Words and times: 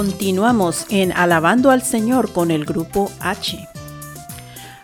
Continuamos 0.00 0.86
en 0.88 1.12
Alabando 1.12 1.70
al 1.70 1.82
Señor 1.82 2.32
con 2.32 2.50
el 2.50 2.64
grupo 2.64 3.12
H. 3.20 3.68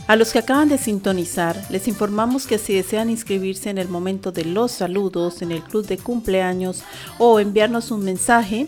A 0.07 0.14
los 0.14 0.30
que 0.30 0.40
acaban 0.40 0.68
de 0.68 0.77
sintonizar, 0.77 1.57
les 1.70 1.89
informamos 1.89 2.46
que 2.46 2.58
si 2.58 2.75
desean 2.75 3.08
inscribirse 3.08 3.71
en 3.71 3.79
el 3.79 3.89
momento 3.89 4.30
de 4.30 4.44
los 4.44 4.72
saludos 4.72 5.40
en 5.40 5.52
el 5.52 5.62
club 5.62 5.86
de 5.86 5.96
cumpleaños 5.96 6.82
o 7.18 7.40
enviarnos 7.40 7.90
un 7.90 8.04
mensaje, 8.04 8.66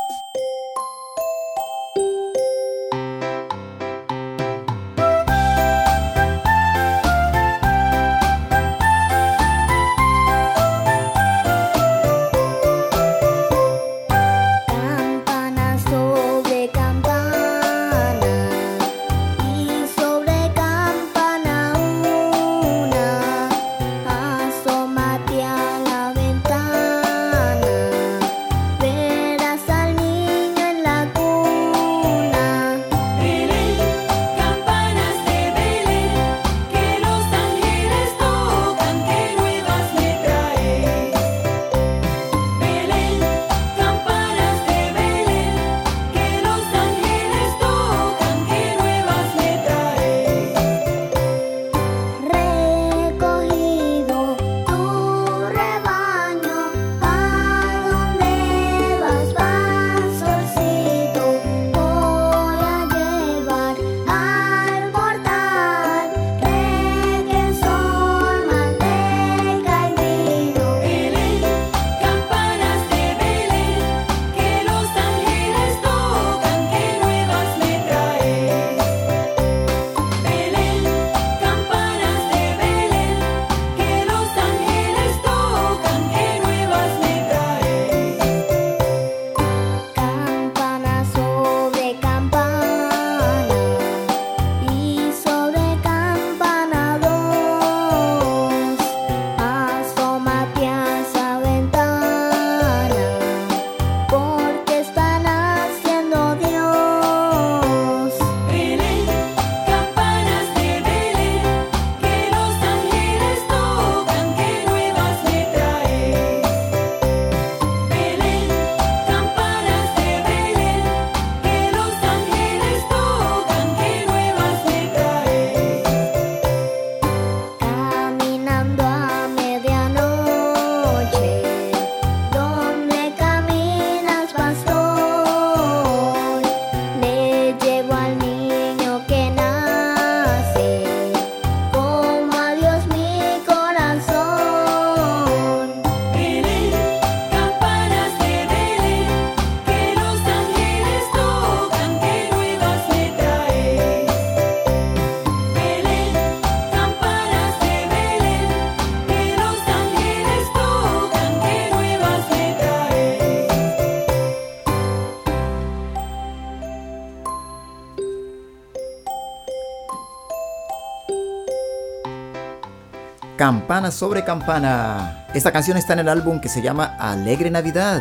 Campana 173.43 173.91
sobre 173.91 174.23
Campana. 174.23 175.27
Esta 175.35 175.51
canción 175.51 175.77
está 175.77 175.95
en 175.95 175.99
el 175.99 176.09
álbum 176.09 176.41
que 176.41 176.49
se 176.49 176.63
llama 176.63 176.97
Alegre 177.01 177.51
Navidad, 177.51 178.01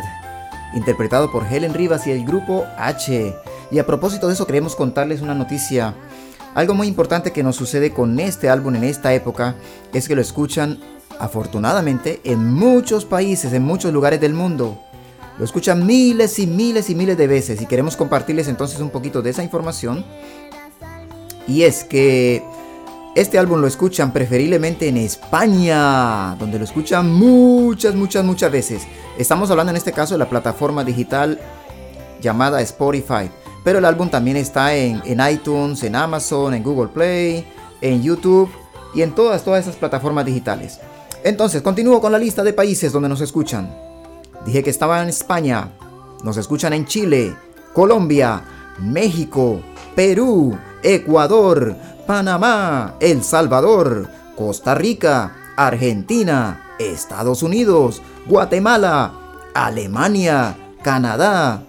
interpretado 0.72 1.32
por 1.32 1.44
Helen 1.44 1.74
Rivas 1.74 2.06
y 2.06 2.12
el 2.12 2.24
grupo 2.24 2.64
H. 2.78 3.34
Y 3.72 3.80
a 3.80 3.84
propósito 3.84 4.28
de 4.28 4.34
eso 4.34 4.46
queremos 4.46 4.76
contarles 4.76 5.20
una 5.20 5.34
noticia. 5.34 5.96
Algo 6.54 6.74
muy 6.74 6.86
importante 6.86 7.32
que 7.32 7.42
nos 7.42 7.56
sucede 7.56 7.92
con 7.92 8.20
este 8.20 8.48
álbum 8.48 8.76
en 8.76 8.84
esta 8.84 9.14
época 9.14 9.56
es 9.92 10.06
que 10.06 10.14
lo 10.14 10.20
escuchan 10.20 10.78
afortunadamente 11.18 12.20
en 12.22 12.52
muchos 12.52 13.04
países, 13.04 13.52
en 13.52 13.64
muchos 13.64 13.92
lugares 13.92 14.20
del 14.20 14.34
mundo. 14.34 14.80
Lo 15.40 15.44
escuchan 15.44 15.84
miles 15.84 16.38
y 16.38 16.46
miles 16.46 16.88
y 16.88 16.94
miles 16.94 17.18
de 17.18 17.26
veces 17.26 17.60
y 17.60 17.66
queremos 17.66 17.96
compartirles 17.96 18.46
entonces 18.46 18.78
un 18.78 18.90
poquito 18.90 19.22
de 19.22 19.30
esa 19.30 19.42
información. 19.42 20.04
Y 21.48 21.64
es 21.64 21.82
que 21.82 22.44
este 23.14 23.38
álbum 23.38 23.60
lo 23.60 23.66
escuchan 23.66 24.10
preferiblemente 24.10 24.88
en 24.88 24.96
España, 24.96 26.34
donde 26.36 26.58
lo 26.58 26.64
escuchan 26.64 27.12
muchas, 27.12 27.94
muchas, 27.94 28.24
muchas 28.24 28.50
veces. 28.50 28.82
Estamos 29.18 29.50
hablando 29.50 29.70
en 29.70 29.76
este 29.76 29.92
caso 29.92 30.14
de 30.14 30.18
la 30.18 30.30
plataforma 30.30 30.82
digital 30.82 31.38
llamada 32.22 32.62
Spotify. 32.62 33.30
Pero 33.64 33.78
el 33.78 33.84
álbum 33.84 34.08
también 34.08 34.38
está 34.38 34.74
en, 34.74 35.02
iTunes, 35.30 35.82
en 35.82 35.94
Amazon, 35.94 36.54
en 36.54 36.62
Google 36.62 36.88
Play, 36.88 37.44
en 37.80 38.02
YouTube 38.02 38.50
y 38.94 39.02
en 39.02 39.14
todas, 39.14 39.44
todas 39.44 39.62
esas 39.62 39.76
plataformas 39.76 40.24
digitales. 40.24 40.80
Entonces, 41.22 41.62
continúo 41.62 42.00
con 42.00 42.12
la 42.12 42.18
lista 42.18 42.42
de 42.42 42.52
países 42.52 42.92
donde 42.92 43.10
nos 43.10 43.20
escuchan. 43.20 43.72
Dije 44.46 44.62
que 44.62 44.70
estaba 44.70 45.02
en 45.02 45.10
España, 45.10 45.68
nos 46.24 46.38
escuchan 46.38 46.72
en 46.72 46.86
Chile, 46.86 47.36
Colombia, 47.72 48.42
México, 48.80 49.60
Perú, 49.94 50.58
Ecuador, 50.82 51.76
Panamá, 52.12 52.96
El 53.00 53.24
Salvador, 53.24 54.06
Costa 54.36 54.74
Rica, 54.74 55.34
Argentina, 55.56 56.74
Estados 56.78 57.42
Unidos, 57.42 58.02
Guatemala, 58.26 59.14
Alemania, 59.54 60.54
Canadá, 60.82 61.62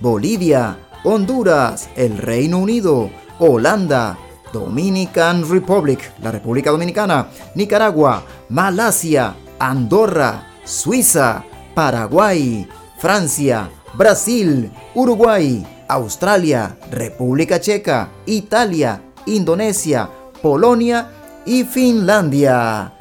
Bolivia, 0.00 0.78
Honduras, 1.04 1.90
el 1.94 2.16
Reino 2.16 2.56
Unido, 2.56 3.10
Holanda, 3.38 4.16
Dominican 4.50 5.46
Republic, 5.46 6.10
la 6.22 6.30
República 6.30 6.70
Dominicana, 6.70 7.26
Nicaragua, 7.54 8.22
Malasia, 8.48 9.34
Andorra, 9.58 10.54
Suiza, 10.64 11.44
Paraguay, 11.74 12.66
Francia, 12.96 13.68
Brasil, 13.92 14.72
Uruguay, 14.94 15.62
Australia, 15.86 16.78
República 16.90 17.60
Checa, 17.60 18.08
Italia, 18.24 19.02
Indonesia, 19.26 20.08
Polonia 20.42 21.10
y 21.44 21.64
Finlandia. 21.64 22.92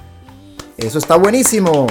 Eso 0.77 0.97
está 0.97 1.15
buenísimo. 1.15 1.87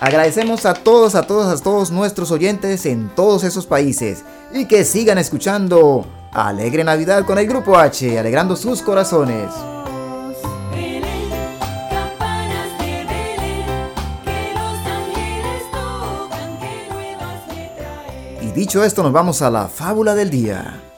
Agradecemos 0.00 0.66
a 0.66 0.74
todos, 0.74 1.14
a 1.14 1.22
todos, 1.22 1.60
a 1.60 1.62
todos 1.62 1.90
nuestros 1.90 2.30
oyentes 2.30 2.86
en 2.86 3.08
todos 3.14 3.44
esos 3.44 3.66
países 3.66 4.24
y 4.52 4.66
que 4.66 4.84
sigan 4.84 5.18
escuchando 5.18 6.04
Alegre 6.32 6.82
Navidad 6.82 7.24
con 7.24 7.38
el 7.38 7.46
Grupo 7.46 7.76
H, 7.76 8.18
alegrando 8.18 8.56
sus 8.56 8.82
corazones. 8.82 9.52
Y 18.40 18.46
dicho 18.52 18.82
esto, 18.82 19.02
nos 19.02 19.12
vamos 19.12 19.40
a 19.42 19.50
la 19.50 19.68
fábula 19.68 20.14
del 20.14 20.30
día. 20.30 20.91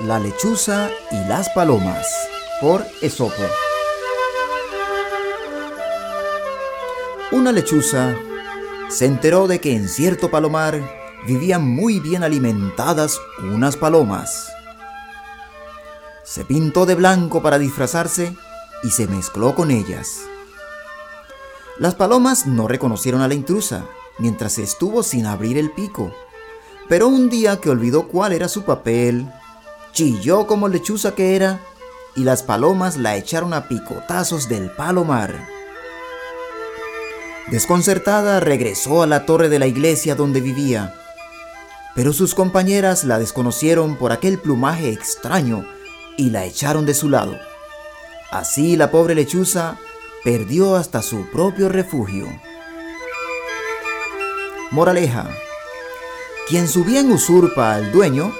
La 0.00 0.18
lechuza 0.18 0.90
y 1.12 1.28
las 1.28 1.48
palomas, 1.50 2.04
por 2.60 2.84
Esopo. 3.00 3.44
Una 7.30 7.52
lechuza 7.52 8.16
se 8.88 9.06
enteró 9.06 9.46
de 9.46 9.60
que 9.60 9.76
en 9.76 9.88
cierto 9.88 10.32
palomar 10.32 10.82
vivían 11.28 11.64
muy 11.64 12.00
bien 12.00 12.24
alimentadas 12.24 13.20
unas 13.38 13.76
palomas. 13.76 14.50
Se 16.24 16.44
pintó 16.44 16.86
de 16.86 16.96
blanco 16.96 17.40
para 17.40 17.60
disfrazarse 17.60 18.34
y 18.82 18.90
se 18.90 19.06
mezcló 19.06 19.54
con 19.54 19.70
ellas. 19.70 20.22
Las 21.78 21.94
palomas 21.94 22.46
no 22.46 22.66
reconocieron 22.66 23.20
a 23.20 23.28
la 23.28 23.34
intrusa 23.34 23.84
mientras 24.18 24.58
estuvo 24.58 25.04
sin 25.04 25.24
abrir 25.26 25.56
el 25.56 25.70
pico, 25.70 26.12
pero 26.88 27.06
un 27.06 27.30
día 27.30 27.60
que 27.60 27.70
olvidó 27.70 28.08
cuál 28.08 28.32
era 28.32 28.48
su 28.48 28.64
papel, 28.64 29.30
chilló 29.94 30.46
como 30.46 30.68
lechuza 30.68 31.14
que 31.14 31.36
era 31.36 31.60
y 32.16 32.24
las 32.24 32.42
palomas 32.42 32.96
la 32.96 33.16
echaron 33.16 33.54
a 33.54 33.68
picotazos 33.68 34.48
del 34.48 34.70
palomar. 34.70 35.48
Desconcertada, 37.50 38.40
regresó 38.40 39.02
a 39.02 39.06
la 39.06 39.26
torre 39.26 39.48
de 39.48 39.58
la 39.58 39.66
iglesia 39.66 40.14
donde 40.14 40.40
vivía, 40.40 40.94
pero 41.94 42.12
sus 42.12 42.34
compañeras 42.34 43.04
la 43.04 43.18
desconocieron 43.18 43.96
por 43.96 44.12
aquel 44.12 44.38
plumaje 44.38 44.90
extraño 44.90 45.64
y 46.16 46.30
la 46.30 46.44
echaron 46.44 46.86
de 46.86 46.94
su 46.94 47.08
lado. 47.08 47.38
Así 48.30 48.76
la 48.76 48.90
pobre 48.90 49.14
lechuza 49.14 49.78
perdió 50.24 50.74
hasta 50.74 51.02
su 51.02 51.30
propio 51.30 51.68
refugio. 51.68 52.26
Moraleja. 54.70 55.28
Quien 56.48 56.66
su 56.66 56.82
bien 56.84 57.12
usurpa 57.12 57.74
al 57.74 57.92
dueño, 57.92 58.32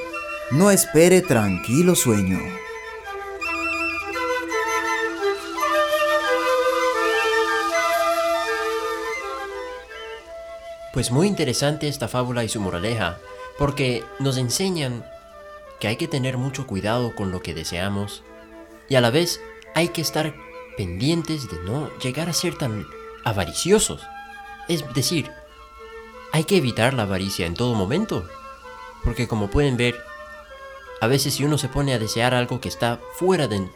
no 0.51 0.71
espere 0.71 1.21
tranquilo 1.21 1.95
sueño. 1.95 2.39
Pues 10.93 11.11
muy 11.11 11.27
interesante 11.27 11.89
esta 11.89 12.07
fábula 12.07 12.45
y 12.45 12.49
su 12.49 12.61
moraleja, 12.61 13.19
porque 13.59 14.05
nos 14.21 14.37
enseñan 14.37 15.05
que 15.81 15.89
hay 15.89 15.97
que 15.97 16.09
tener 16.09 16.39
mucho 16.39 16.67
cuidado 16.67 17.15
con 17.17 17.33
lo 17.33 17.43
que 17.43 17.55
deseamos 17.55 18.23
y 18.89 18.95
a 18.95 19.01
la 19.01 19.11
vez 19.11 19.41
hay 19.75 19.89
que 19.89 20.01
estar 20.01 20.35
pendientes 20.77 21.51
de 21.51 21.59
no 21.61 21.91
llegar 21.99 22.29
a 22.29 22.33
ser 22.33 22.57
tan 22.57 22.87
avariciosos. 23.25 24.03
Es 24.69 24.85
decir, 24.95 25.31
hay 26.33 26.45
que 26.45 26.59
evitar 26.59 26.95
la 26.95 27.05
avaricia 27.05 27.47
en 27.47 27.55
todo 27.55 27.75
momento, 27.75 28.29
porque 29.03 29.27
como 29.27 29.51
pueden 29.51 29.77
ver, 29.77 29.97
a 31.05 31.07
veces 31.07 31.35
si 31.35 31.45
uno 31.45 31.59
se 31.59 31.69
pone 31.69 31.93
a 31.93 31.99
desear 31.99 32.33
algo 32.33 32.63
que 32.63 32.69
está 32.71 32.99
fuera 33.13 33.47
de, 33.47 33.69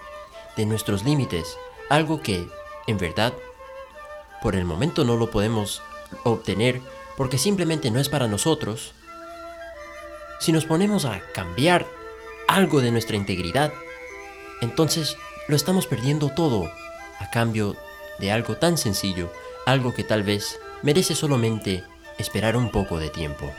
nuestros 0.65 1.05
límites, 1.05 1.59
algo 1.91 2.23
que 2.23 2.49
en 2.87 2.97
verdad 2.97 3.35
por 4.41 4.57
el 4.57 4.65
momento 4.65 5.05
no 5.05 5.15
lo 5.17 5.31
podemos 5.31 5.83
obtener 6.25 6.81
porque 7.19 7.37
simplemente 7.37 7.91
no 7.91 8.01
es 8.01 8.09
para 8.09 8.29
nosotros, 8.29 8.95
si 10.41 10.53
nos 10.53 10.65
ponemos 10.65 11.05
a 11.05 11.21
cambiar 11.35 11.87
algo 12.49 12.81
de 12.81 12.93
nuestra 12.93 13.17
integridad, 13.17 13.75
entonces 14.63 15.19
lo 15.49 15.55
estamos 15.55 15.87
perdiendo 15.87 16.31
todo 16.31 16.73
a 17.21 17.31
cambio 17.31 17.77
de 18.19 18.33
algo 18.33 18.57
tan 18.57 18.79
sencillo, 18.79 19.31
algo 19.67 19.93
que 19.93 20.03
tal 20.03 20.23
vez 20.23 20.59
merece 20.83 21.15
solamente 21.15 21.85
esperar 22.17 22.57
un 22.57 22.71
poco 22.71 22.99
de 22.99 23.11
tiempo. 23.11 23.53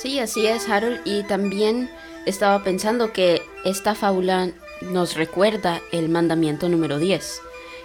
Sí, 0.00 0.18
así 0.18 0.46
es, 0.46 0.66
Harold. 0.66 1.00
Y 1.04 1.24
también 1.24 1.90
estaba 2.24 2.64
pensando 2.64 3.12
que 3.12 3.42
esta 3.64 3.94
fábula 3.94 4.50
nos 4.80 5.14
recuerda 5.14 5.82
el 5.92 6.08
mandamiento 6.08 6.70
número 6.70 6.98
10, 6.98 7.42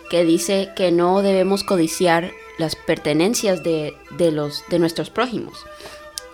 que 0.10 0.24
dice 0.24 0.72
que 0.78 0.94
no 0.94 1.22
debemos 1.22 1.66
codiciar 1.66 2.32
las 2.58 2.78
pertenencias 2.78 3.64
de, 3.64 3.98
los, 4.32 4.64
de 4.70 4.80
nuestros 4.80 5.10
prójimos. 5.10 5.66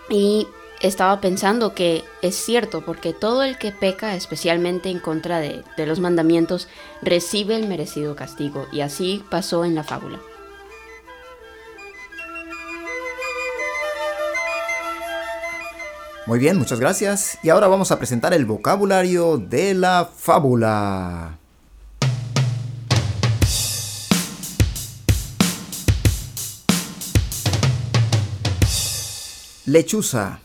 Y 0.08 0.46
estaba 0.82 1.20
pensando 1.20 1.74
que 1.74 2.04
es 2.22 2.36
cierto, 2.36 2.86
porque 2.86 3.14
todo 3.14 3.42
el 3.42 3.58
que 3.58 3.72
peca, 3.72 4.14
especialmente 4.14 4.90
en 4.90 5.00
contra 5.00 5.40
de, 5.40 5.64
de 5.78 5.88
los 5.88 6.00
mandamientos, 6.00 6.68
recibe 7.02 7.56
el 7.56 7.68
merecido 7.68 8.16
castigo. 8.16 8.68
Y 8.72 8.82
así 8.82 9.24
pasó 9.32 9.66
en 9.66 9.74
la 9.74 9.84
fábula. 9.84 10.20
Muy 16.28 16.38
bien, 16.38 16.56
muchas 16.58 16.80
gracias. 16.80 17.40
Y 17.42 17.50
ahora 17.50 17.68
vamos 17.68 17.92
a 17.92 17.98
presentar 17.98 18.32
el 18.34 18.46
vocabulario 18.46 19.40
de 19.40 19.74
la 19.74 20.08
fábula. 20.16 21.40
Lechuza 29.66 30.40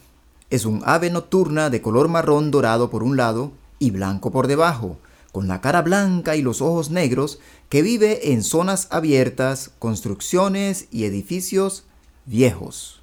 es 0.49 0.65
un 0.65 0.83
ave 0.87 1.11
nocturna 1.11 1.69
de 1.69 1.83
color 1.83 2.09
marrón 2.09 2.51
dorado 2.51 2.89
por 2.89 3.03
un 3.03 3.19
lado 3.19 3.53
y 3.79 3.91
blanco 3.91 4.31
por 4.31 4.47
debajo, 4.47 4.97
con 5.31 5.47
la 5.47 5.61
cara 5.61 5.83
blanca 5.83 6.37
y 6.37 6.43
los 6.43 6.63
ojos 6.63 6.91
negros, 6.91 7.39
que 7.69 7.83
vive 7.83 8.33
en 8.33 8.43
zonas 8.43 8.89
abiertas, 8.91 9.73
construcciones 9.79 10.87
y 10.91 11.05
edificios 11.05 11.85
viejos. 12.25 13.03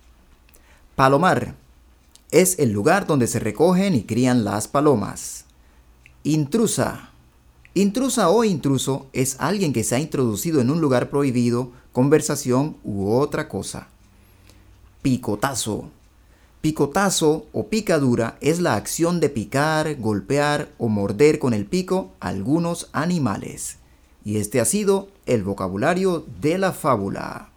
Palomar 0.95 1.55
es 2.33 2.57
el 2.57 2.71
lugar 2.71 3.05
donde 3.05 3.27
se 3.27 3.39
recogen 3.39 3.93
y 3.93 4.03
crían 4.03 4.43
las 4.43 4.67
palomas. 4.67 5.45
Intrusa. 6.23 7.11
Intrusa 7.75 8.29
o 8.29 8.43
intruso 8.43 9.05
es 9.13 9.35
alguien 9.39 9.71
que 9.71 9.83
se 9.83 9.95
ha 9.95 9.99
introducido 9.99 10.59
en 10.59 10.71
un 10.71 10.81
lugar 10.81 11.11
prohibido, 11.11 11.71
conversación 11.91 12.77
u 12.83 13.11
otra 13.11 13.47
cosa. 13.47 13.87
Picotazo 15.03 15.91
Picotazo 16.61 17.45
o 17.53 17.67
picadura 17.67 18.37
es 18.41 18.59
la 18.59 18.75
acción 18.75 19.19
de 19.19 19.29
picar, 19.29 19.95
golpear 19.99 20.69
o 20.79 20.87
morder 20.87 21.37
con 21.37 21.53
el 21.53 21.67
pico 21.67 22.13
algunos 22.19 22.89
animales. 22.93 23.77
Y 24.25 24.37
este 24.37 24.59
ha 24.59 24.65
sido 24.65 25.09
el 25.27 25.43
vocabulario 25.43 26.25
de 26.41 26.57
la 26.57 26.71
fábula. 26.71 27.52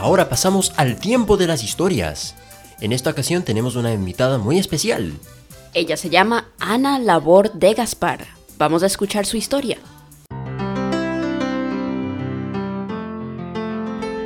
Ahora 0.00 0.30
pasamos 0.30 0.72
al 0.78 0.96
tiempo 0.96 1.36
de 1.36 1.46
las 1.46 1.62
historias. 1.62 2.34
En 2.80 2.92
esta 2.92 3.10
ocasión 3.10 3.42
tenemos 3.42 3.76
una 3.76 3.92
invitada 3.92 4.38
muy 4.38 4.58
especial. 4.58 5.12
Ella 5.74 5.98
se 5.98 6.08
llama 6.08 6.48
Ana 6.58 6.98
Labor 6.98 7.52
de 7.52 7.74
Gaspar. 7.74 8.26
Vamos 8.56 8.82
a 8.82 8.86
escuchar 8.86 9.26
su 9.26 9.36
historia. 9.36 9.76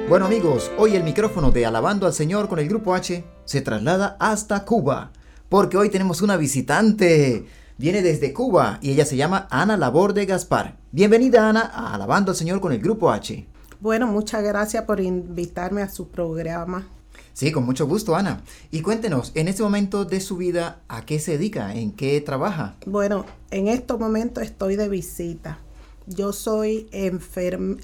Bueno 0.08 0.26
amigos, 0.26 0.70
hoy 0.78 0.94
el 0.94 1.02
micrófono 1.02 1.50
de 1.50 1.66
Alabando 1.66 2.06
al 2.06 2.12
Señor 2.12 2.48
con 2.48 2.60
el 2.60 2.68
Grupo 2.68 2.94
H 2.94 3.24
se 3.44 3.60
traslada 3.60 4.16
hasta 4.20 4.64
Cuba, 4.64 5.10
porque 5.48 5.76
hoy 5.76 5.90
tenemos 5.90 6.22
una 6.22 6.36
visitante. 6.36 7.46
Viene 7.78 8.00
desde 8.00 8.32
Cuba 8.32 8.78
y 8.80 8.92
ella 8.92 9.04
se 9.04 9.16
llama 9.16 9.48
Ana 9.50 9.76
Labor 9.76 10.14
de 10.14 10.24
Gaspar. 10.24 10.76
Bienvenida 10.92 11.48
Ana 11.48 11.68
a 11.74 11.94
Alabando 11.94 12.30
al 12.30 12.36
Señor 12.36 12.60
con 12.60 12.72
el 12.72 12.78
Grupo 12.78 13.10
H. 13.10 13.48
Bueno, 13.84 14.06
muchas 14.06 14.42
gracias 14.42 14.84
por 14.84 14.98
invitarme 14.98 15.82
a 15.82 15.90
su 15.90 16.08
programa. 16.08 16.88
Sí, 17.34 17.52
con 17.52 17.66
mucho 17.66 17.86
gusto, 17.86 18.16
Ana. 18.16 18.40
Y 18.70 18.80
cuéntenos, 18.80 19.30
en 19.34 19.46
este 19.46 19.62
momento 19.62 20.06
de 20.06 20.20
su 20.20 20.38
vida, 20.38 20.80
¿a 20.88 21.04
qué 21.04 21.18
se 21.18 21.32
dedica? 21.32 21.74
¿En 21.74 21.92
qué 21.92 22.18
trabaja? 22.22 22.76
Bueno, 22.86 23.26
en 23.50 23.68
estos 23.68 24.00
momentos 24.00 24.42
estoy 24.42 24.76
de 24.76 24.88
visita. 24.88 25.58
Yo 26.06 26.32
soy 26.32 26.88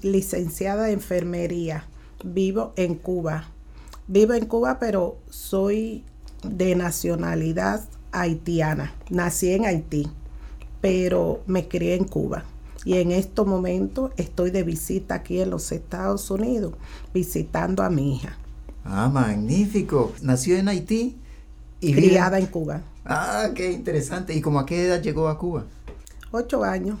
licenciada 0.01 0.85
de 0.85 0.93
enfermería. 0.93 1.85
Vivo 2.25 2.73
en 2.77 2.95
Cuba. 2.95 3.51
Vivo 4.07 4.33
en 4.33 4.47
Cuba, 4.47 4.79
pero 4.79 5.19
soy 5.29 6.03
de 6.41 6.75
nacionalidad 6.75 7.87
haitiana. 8.11 8.95
Nací 9.11 9.51
en 9.51 9.67
Haití, 9.67 10.09
pero 10.81 11.43
me 11.45 11.67
crié 11.67 11.93
en 11.93 12.05
Cuba. 12.05 12.45
Y 12.83 12.97
en 12.97 13.11
estos 13.11 13.45
momentos 13.45 14.11
estoy 14.17 14.49
de 14.51 14.63
visita 14.63 15.15
aquí 15.15 15.39
en 15.39 15.51
los 15.51 15.71
Estados 15.71 16.31
Unidos, 16.31 16.73
visitando 17.13 17.83
a 17.83 17.89
mi 17.89 18.15
hija. 18.15 18.37
Ah, 18.83 19.09
magnífico. 19.09 20.11
Nació 20.21 20.57
en 20.57 20.67
Haití 20.67 21.17
y 21.79 21.93
criada 21.93 22.39
en 22.39 22.47
Cuba. 22.47 22.81
Ah, 23.05 23.49
qué 23.53 23.71
interesante. 23.71 24.33
¿Y 24.33 24.41
cómo 24.41 24.59
a 24.59 24.65
qué 24.65 24.85
edad 24.85 25.01
llegó 25.01 25.27
a 25.27 25.37
Cuba? 25.37 25.65
Ocho 26.31 26.63
años. 26.63 26.97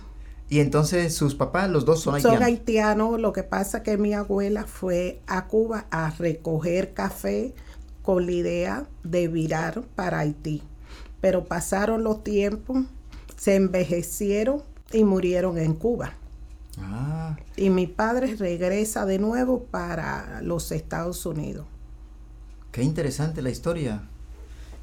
Y 0.49 0.59
entonces 0.59 1.15
sus 1.15 1.33
papás, 1.33 1.69
los 1.69 1.85
dos 1.85 2.01
son 2.01 2.15
haitianos. 2.15 2.39
Son 2.39 2.45
haitianos. 2.45 3.19
Lo 3.19 3.33
que 3.33 3.43
pasa 3.43 3.79
es 3.79 3.83
que 3.83 3.97
mi 3.97 4.13
abuela 4.13 4.65
fue 4.65 5.21
a 5.25 5.47
Cuba 5.47 5.85
a 5.89 6.09
recoger 6.11 6.93
café 6.93 7.55
con 8.03 8.25
la 8.25 8.31
idea 8.33 8.85
de 9.03 9.27
virar 9.27 9.81
para 9.95 10.19
Haití. 10.19 10.61
Pero 11.21 11.45
pasaron 11.45 12.03
los 12.03 12.23
tiempos, 12.23 12.83
se 13.37 13.55
envejecieron 13.55 14.63
y 14.93 15.03
murieron 15.03 15.57
en 15.57 15.73
Cuba. 15.73 16.13
Ah. 16.77 17.37
Y 17.57 17.69
mi 17.69 17.87
padre 17.87 18.35
regresa 18.35 19.05
de 19.05 19.19
nuevo 19.19 19.63
para 19.63 20.41
los 20.41 20.71
Estados 20.71 21.25
Unidos. 21.25 21.65
Qué 22.71 22.83
interesante 22.83 23.41
la 23.41 23.49
historia. 23.49 24.03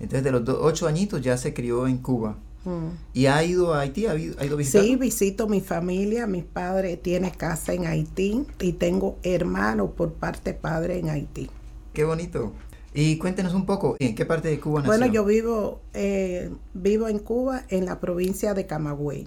Entonces, 0.01 0.23
de 0.23 0.31
los 0.31 0.49
ocho 0.49 0.87
añitos 0.87 1.23
ya 1.23 1.37
se 1.37 1.55
crió 1.55 1.87
en 1.87 1.99
Cuba. 1.99 2.37
Mm. 2.65 2.89
¿Y 3.15 3.27
ha 3.27 3.43
ido 3.43 3.75
a 3.75 3.81
Haití? 3.81 4.07
¿Ha 4.07 4.17
ido, 4.17 4.37
a 4.39 4.57
visitar? 4.57 4.83
Sí, 4.83 4.97
visito 4.97 5.49
mi 5.49 5.61
familia. 5.61 6.27
Mi 6.27 6.43
padre 6.43 6.97
tiene 6.97 7.33
casa 7.33 7.73
en 7.73 7.87
Haití 7.87 8.47
y 8.61 8.73
tengo 8.75 9.19
hermanos 9.23 9.91
por 9.97 10.13
parte 10.13 10.55
padre 10.55 10.99
en 10.99 11.09
Haití. 11.09 11.51
Qué 11.93 12.05
bonito. 12.05 12.53
Y 12.95 13.19
cuéntenos 13.19 13.55
un 13.55 13.67
poco, 13.67 13.97
¿en 13.99 14.15
qué 14.15 14.25
parte 14.25 14.49
de 14.49 14.59
Cuba 14.61 14.81
nació? 14.81 14.99
Bueno, 14.99 15.13
yo 15.13 15.25
vivo, 15.25 15.81
eh, 15.95 16.51
vivo 16.75 17.09
en 17.09 17.19
Cuba, 17.19 17.65
en 17.69 17.85
la 17.85 18.01
provincia 18.01 18.55
de 18.55 18.67
Camagüey. 18.67 19.27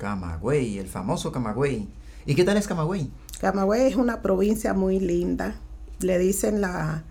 Camagüey, 0.00 0.78
el 0.78 0.88
famoso 0.88 1.30
Camagüey. 1.30 1.86
¿Y 2.24 2.34
qué 2.34 2.44
tal 2.44 2.56
es 2.56 2.66
Camagüey? 2.66 3.10
Camagüey 3.40 3.82
es 3.82 3.96
una 3.96 4.22
provincia 4.22 4.72
muy 4.72 4.98
linda. 4.98 5.54
Le 6.00 6.18
dicen 6.18 6.62
la, 6.62 7.04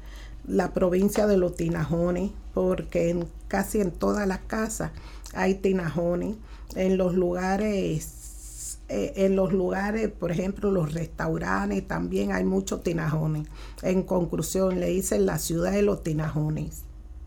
la 0.48 0.74
provincia 0.74 1.28
de 1.28 1.38
los 1.38 1.56
tinajones, 1.56 2.32
porque 2.56 3.12
en, 3.12 3.28
casi 3.48 3.80
en 3.80 3.92
todas 3.92 4.28
las 4.28 4.40
casas 4.40 4.92
hay 5.36 5.54
tinajones. 5.56 6.36
En 6.76 6.98
los 6.98 7.14
lugares, 7.14 8.80
eh, 8.90 9.14
en 9.18 9.36
los 9.36 9.54
lugares, 9.54 10.10
por 10.10 10.32
ejemplo, 10.32 10.72
los 10.72 10.92
restaurantes, 10.94 11.88
también 11.88 12.32
hay 12.32 12.44
muchos 12.44 12.82
tinajones. 12.82 13.48
En 13.84 14.02
conclusión, 14.02 14.80
le 14.80 14.88
dicen 14.88 15.28
la 15.28 15.38
ciudad 15.38 15.74
de 15.74 15.84
los 15.84 16.02
tinajones. 16.02 16.84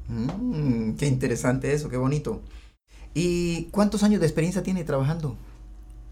Mm, 0.08 0.94
qué 0.94 1.06
interesante 1.06 1.72
eso, 1.72 1.88
qué 1.88 1.96
bonito. 1.96 2.40
¿Y 3.14 3.64
cuántos 3.70 4.02
años 4.02 4.20
de 4.20 4.26
experiencia 4.26 4.64
tiene 4.64 4.82
trabajando? 4.84 5.36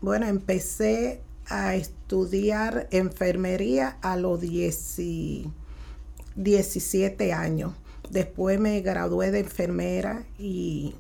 Bueno, 0.01 0.27
empecé 0.27 1.23
a 1.49 1.75
estudiar 1.75 2.89
enfermería 2.91 3.99
a 4.01 4.17
los 4.17 4.41
17 4.41 7.33
años. 7.33 7.75
Después 8.11 8.59
me 8.59 8.81
gradué 8.81 9.31
de 9.31 9.41
enfermera 9.41 10.25
y 10.39 10.95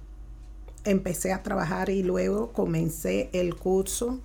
empecé 0.84 1.32
a 1.32 1.42
trabajar 1.42 1.88
y 1.88 2.02
luego 2.02 2.52
comencé 2.52 3.30
el 3.32 3.56
curso 3.56 4.20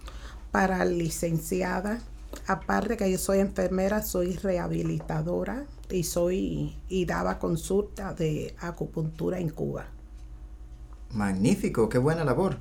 para 0.52 0.84
licenciada. 0.84 2.02
Aparte 2.48 2.98
que 2.98 3.10
yo 3.10 3.18
soy 3.18 3.40
enfermera, 3.40 4.04
soy 4.04 4.36
rehabilitadora 4.36 5.66
y 5.90 6.04
soy 6.04 6.76
y 6.90 7.06
daba 7.06 7.40
consulta 7.40 8.14
de 8.14 8.54
acupuntura 8.60 9.40
en 9.40 9.50
Cuba. 9.50 9.86
Magnífico, 11.12 11.88
qué 11.88 11.98
buena 11.98 12.26
labor. 12.26 12.58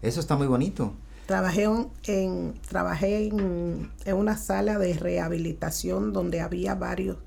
Eso 0.00 0.20
está 0.20 0.36
muy 0.36 0.46
bonito. 0.46 0.94
Trabajé 1.28 1.68
en, 2.06 2.54
trabajé 2.66 3.26
en, 3.26 3.90
una 4.14 4.38
sala 4.38 4.78
de 4.78 4.94
rehabilitación 4.94 6.14
donde 6.14 6.40
había 6.40 6.74
varios 6.74 7.18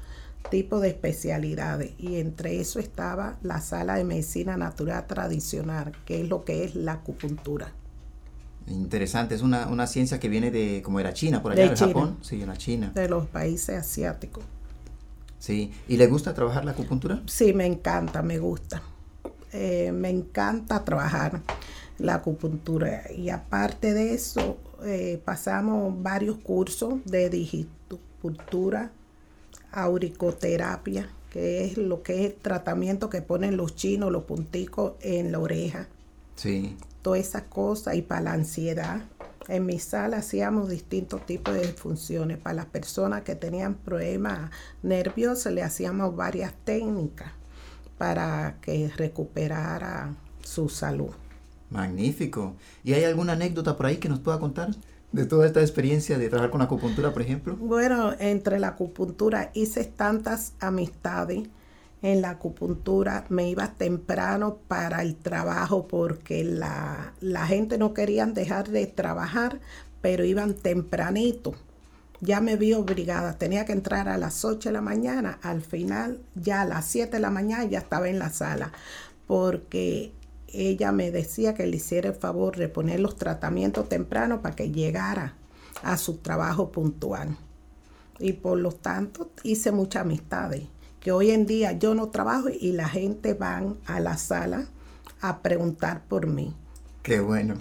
tipos 0.50 0.82
de 0.82 0.88
especialidades 0.88 1.92
y 2.00 2.16
entre 2.16 2.60
eso 2.60 2.80
estaba 2.80 3.38
la 3.44 3.62
sala 3.62 3.98
de 3.98 4.04
medicina 4.04 4.58
natural 4.58 5.06
tradicional, 5.06 5.92
que 6.04 6.22
es 6.22 6.28
lo 6.28 6.46
que 6.46 6.64
es 6.64 6.74
la 6.74 6.94
acupuntura. 6.94 7.74
Interesante, 8.66 9.36
es 9.36 9.44
una, 9.44 9.86
ciencia 9.86 10.20
que 10.20 10.30
viene 10.30 10.50
de, 10.50 10.82
como 10.82 11.00
era 11.00 11.14
China, 11.14 11.44
por 11.44 11.52
allá 11.52 11.70
de, 11.70 11.78
Japón. 11.78 12.18
Sí, 12.22 12.42
en 12.42 12.48
la 12.48 12.58
China. 12.58 12.92
De 12.96 13.08
los 13.08 13.28
países 13.28 13.78
asiáticos. 13.78 14.44
Sí, 15.38 15.72
¿y 15.88 15.98
le 15.98 16.08
gusta 16.08 16.34
trabajar 16.34 16.66
la 16.66 16.72
acupuntura? 16.72 17.22
Sí, 17.28 17.54
me 17.54 17.68
encanta, 17.68 18.24
me 18.24 18.40
gusta. 18.40 18.82
Eh, 19.54 19.92
me 19.92 20.10
encanta 20.10 20.84
trabajar 20.84 21.44
la 22.02 22.16
acupuntura. 22.16 23.04
Y 23.16 23.30
aparte 23.30 23.94
de 23.94 24.14
eso, 24.14 24.58
eh, 24.84 25.22
pasamos 25.24 26.02
varios 26.02 26.38
cursos 26.38 26.96
de 27.06 27.30
digitocultura, 27.30 28.92
auricoterapia, 29.72 31.10
que 31.30 31.66
es 31.66 31.78
lo 31.78 32.04
que 32.04 32.26
es 32.26 32.32
el 32.32 32.38
tratamiento 32.38 33.10
que 33.10 33.22
ponen 33.22 33.56
los 33.58 33.76
chinos, 33.76 34.12
los 34.12 34.24
punticos 34.24 34.94
en 35.02 35.32
la 35.32 35.40
oreja. 35.40 35.88
Sí. 36.36 36.76
Todas 37.02 37.22
esas 37.22 37.44
cosas. 37.44 37.96
Y 37.96 38.02
para 38.02 38.22
la 38.22 38.34
ansiedad. 38.34 39.02
En 39.48 39.66
mi 39.66 39.80
sala 39.80 40.18
hacíamos 40.18 40.70
distintos 40.70 41.26
tipos 41.26 41.54
de 41.54 41.64
funciones. 41.74 42.38
Para 42.38 42.56
las 42.56 42.66
personas 42.68 43.24
que 43.24 43.36
tenían 43.36 43.74
problemas 43.74 44.52
nerviosos, 44.84 45.52
le 45.52 45.64
hacíamos 45.64 46.16
varias 46.16 46.54
técnicas 46.64 47.32
para 47.98 48.58
que 48.62 48.90
recuperara 48.96 50.16
su 50.44 50.70
salud. 50.70 51.12
Magnífico. 51.72 52.56
¿Y 52.84 52.94
hay 52.94 53.06
alguna 53.06 53.34
anécdota 53.34 53.76
por 53.76 53.88
ahí 53.88 53.98
que 53.98 54.10
nos 54.10 54.20
pueda 54.20 54.40
contar? 54.40 54.70
de 55.12 55.26
toda 55.26 55.46
esta 55.46 55.62
experiencia 55.62 56.18
de 56.18 56.30
trabajar 56.30 56.52
con 56.52 56.62
acupuntura, 56.62 57.12
por 57.12 57.22
ejemplo? 57.22 57.56
Bueno, 57.58 58.14
entre 58.20 58.60
la 58.60 58.70
acupuntura 58.70 59.52
hice 59.54 59.84
tantas 59.84 60.54
amistades. 60.60 61.48
En 62.02 62.22
la 62.22 62.32
acupuntura 62.32 63.26
me 63.30 63.50
iba 63.50 63.74
temprano 63.74 64.58
para 64.68 65.04
el 65.04 65.16
trabajo 65.16 65.88
porque 65.88 66.44
la, 66.44 67.14
la 67.20 67.46
gente 67.46 67.78
no 67.78 67.94
quería 67.94 68.26
dejar 68.26 68.70
de 68.70 68.88
trabajar, 68.88 69.60
pero 70.02 70.26
iban 70.26 70.56
tempranito. 70.56 71.54
Ya 72.20 72.40
me 72.40 72.56
vi 72.56 72.74
obligada, 72.74 73.38
tenía 73.38 73.66
que 73.66 73.74
entrar 73.74 74.08
a 74.08 74.18
las 74.18 74.46
8 74.46 74.70
de 74.70 74.74
la 74.74 74.82
mañana, 74.82 75.40
al 75.42 75.62
final 75.62 76.22
ya 76.36 76.62
a 76.62 76.66
las 76.66 76.86
7 76.86 77.12
de 77.18 77.20
la 77.20 77.32
mañana 77.32 77.66
ya 77.66 77.80
estaba 77.80 78.10
en 78.10 78.20
la 78.20 78.30
sala, 78.30 78.72
porque 79.28 80.12
ella 80.54 80.92
me 80.92 81.12
decía 81.12 81.54
que 81.54 81.66
le 81.66 81.78
hiciera 81.78 82.10
el 82.10 82.16
favor 82.16 82.58
de 82.58 82.70
poner 82.70 83.00
los 83.00 83.16
tratamientos 83.16 83.90
temprano 83.90 84.42
para 84.42 84.56
que 84.56 84.72
llegara 84.72 85.36
a 85.84 85.98
su 85.98 86.18
trabajo 86.18 86.72
puntual. 86.72 87.38
Y 88.20 88.34
por 88.34 88.60
lo 88.60 88.72
tanto 88.72 89.32
hice 89.44 89.72
muchas 89.72 90.04
amistades, 90.04 90.64
que 91.00 91.12
hoy 91.12 91.32
en 91.32 91.46
día 91.46 91.72
yo 91.74 91.96
no 91.96 92.10
trabajo 92.10 92.50
y 92.50 92.74
la 92.74 92.88
gente 92.88 93.34
van 93.34 93.78
a 93.86 94.00
la 94.00 94.18
sala 94.18 94.66
a 95.22 95.42
preguntar 95.42 96.04
por 96.08 96.28
mí. 96.28 96.54
Qué 97.04 97.20
bueno. 97.20 97.56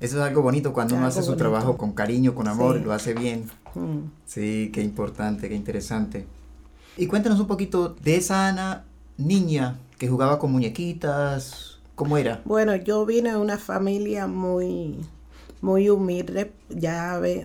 Eso 0.00 0.18
es 0.18 0.22
algo 0.22 0.42
bonito 0.42 0.72
cuando 0.72 0.94
uno 0.94 1.06
hace 1.06 1.22
su 1.22 1.36
trabajo 1.36 1.76
con 1.76 1.92
cariño, 1.92 2.34
con 2.34 2.46
amor, 2.46 2.76
y 2.76 2.84
lo 2.84 2.92
hace 2.92 3.14
bien. 3.14 3.50
Mm. 3.74 4.10
Sí, 4.26 4.70
qué 4.72 4.80
importante, 4.80 5.48
qué 5.48 5.56
interesante. 5.56 6.24
Y 6.96 7.06
cuéntanos 7.08 7.40
un 7.40 7.48
poquito 7.48 7.96
de 8.02 8.16
esa 8.16 8.46
Ana 8.46 8.84
niña 9.16 9.78
que 9.98 10.08
jugaba 10.08 10.38
con 10.38 10.52
muñequitas, 10.52 11.77
¿Cómo 11.98 12.16
era? 12.16 12.42
Bueno, 12.44 12.76
yo 12.76 13.04
vine 13.04 13.30
de 13.30 13.38
una 13.38 13.58
familia 13.58 14.28
muy, 14.28 15.04
muy 15.60 15.90
humilde. 15.90 16.52
Ya, 16.68 17.18
ve, 17.18 17.44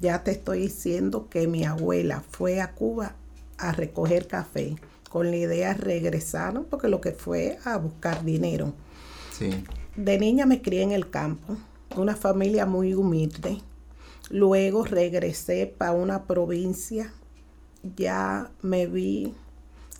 ya 0.00 0.24
te 0.24 0.32
estoy 0.32 0.62
diciendo 0.62 1.28
que 1.30 1.46
mi 1.46 1.64
abuela 1.64 2.24
fue 2.28 2.60
a 2.60 2.72
Cuba 2.74 3.14
a 3.56 3.70
recoger 3.70 4.26
café 4.26 4.74
con 5.08 5.30
la 5.30 5.36
idea 5.36 5.74
de 5.74 5.80
regresar, 5.80 6.60
porque 6.68 6.88
lo 6.88 7.00
que 7.00 7.12
fue 7.12 7.60
a 7.64 7.76
buscar 7.76 8.24
dinero. 8.24 8.72
Sí. 9.30 9.50
De 9.94 10.18
niña 10.18 10.44
me 10.44 10.60
crié 10.60 10.82
en 10.82 10.90
el 10.90 11.08
campo, 11.08 11.56
una 11.94 12.16
familia 12.16 12.66
muy 12.66 12.94
humilde. 12.94 13.58
Luego 14.28 14.86
regresé 14.86 15.66
para 15.68 15.92
una 15.92 16.24
provincia, 16.24 17.12
ya 17.96 18.50
me 18.60 18.88
vi 18.88 19.34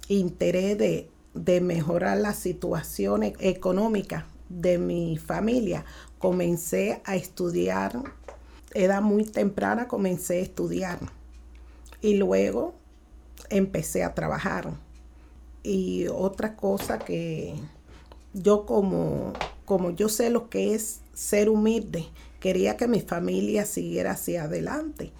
interés 0.08 0.76
de 0.78 1.10
de 1.34 1.60
mejorar 1.60 2.18
la 2.18 2.34
situación 2.34 3.22
económica 3.22 4.26
de 4.48 4.78
mi 4.78 5.18
familia, 5.18 5.84
comencé 6.18 7.00
a 7.04 7.16
estudiar 7.16 8.02
edad 8.74 9.02
muy 9.02 9.24
temprana 9.24 9.88
comencé 9.88 10.38
a 10.38 10.42
estudiar 10.42 10.98
y 12.00 12.14
luego 12.14 12.74
empecé 13.50 14.04
a 14.04 14.14
trabajar. 14.14 14.70
Y 15.62 16.06
otra 16.08 16.56
cosa 16.56 16.98
que 16.98 17.54
yo 18.32 18.66
como, 18.66 19.32
como 19.64 19.90
yo 19.90 20.08
sé 20.08 20.30
lo 20.30 20.48
que 20.48 20.74
es 20.74 21.00
ser 21.12 21.48
humilde, 21.48 22.06
quería 22.40 22.76
que 22.76 22.86
mi 22.86 23.00
familia 23.00 23.66
siguiera 23.66 24.12
hacia 24.12 24.44
adelante. 24.44 25.12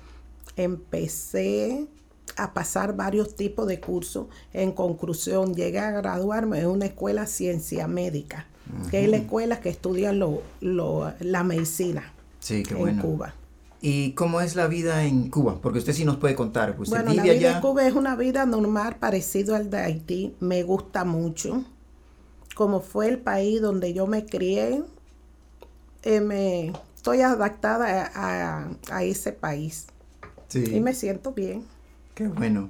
Empecé 0.57 1.89
a 2.37 2.53
pasar 2.53 2.97
varios 2.97 3.35
tipos 3.35 3.67
de 3.67 3.81
cursos. 3.81 4.27
En 4.53 4.73
conclusión, 4.73 5.55
llegué 5.55 5.79
a 5.79 5.91
graduarme 5.91 6.61
en 6.61 6.67
una 6.67 6.87
escuela 6.87 7.27
ciencia 7.27 7.89
médica, 7.89 8.47
que 8.91 9.05
es 9.05 9.11
la 9.11 9.17
escuela 9.17 9.61
que 9.61 9.71
estudia 9.71 10.13
lo, 10.13 10.43
la 10.61 11.45
medicina 11.45 12.13
sí, 12.41 12.63
qué 12.63 12.75
en 12.75 12.99
Cuba. 12.99 13.35
¿Y 13.81 14.13
cómo 14.13 14.41
es 14.41 14.57
la 14.57 14.67
vida 14.67 15.05
en 15.05 15.31
Cuba? 15.31 15.59
Porque 15.63 15.79
usted 15.79 15.93
sí 15.93 16.05
nos 16.05 16.17
puede 16.17 16.35
contar. 16.35 16.77
bueno, 16.77 17.13
la 17.13 17.23
vida 17.23 17.57
en 17.57 17.61
Cuba 17.61 17.87
es 17.87 17.95
una 17.95 18.17
vida 18.17 18.45
normal, 18.45 18.97
parecido 18.99 19.55
al 19.55 19.71
de 19.71 19.79
Haití. 19.79 20.35
Me 20.41 20.63
gusta 20.63 21.05
mucho. 21.05 21.65
Como 22.55 22.81
fue 22.81 23.09
el 23.09 23.19
país 23.19 23.61
donde 23.61 23.93
yo 23.93 24.09
me 24.09 24.27
crié, 24.27 24.83
eh, 26.03 26.21
me 26.21 26.73
estoy 26.97 27.21
adaptada 27.21 28.11
a, 28.91 29.03
ese 29.05 29.33
país. 29.33 29.87
Sí. 30.49 30.65
Y 30.75 30.81
me 30.81 30.93
siento 30.93 31.33
bien. 31.33 31.65
Qué 32.19 32.27
bueno. 32.27 32.69